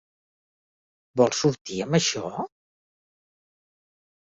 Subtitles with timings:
[1.21, 2.33] Vols sortir amb això?